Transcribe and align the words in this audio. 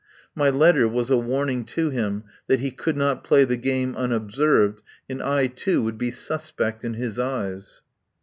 My 0.33 0.49
letter 0.49 0.87
was 0.87 1.11
a 1.11 1.17
warning 1.19 1.63
to 1.65 1.91
him 1.91 2.23
that 2.47 2.59
he 2.59 2.71
could 2.71 2.97
not 2.97 3.23
play 3.23 3.45
the 3.45 3.55
game 3.55 3.95
unobserved, 3.95 4.81
and 5.07 5.21
I, 5.21 5.45
too, 5.45 5.83
would 5.83 5.99
be 5.99 6.09
sus 6.09 6.49
pect 6.49 6.83
in 6.83 6.95
his 6.95 7.19
eyes. 7.19 7.83